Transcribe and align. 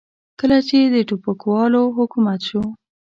کله 0.39 0.57
چې 0.67 0.77
د 0.93 0.95
ټوپکوالو 1.09 1.81
حکومت 1.97 2.39
شو. 2.49 2.61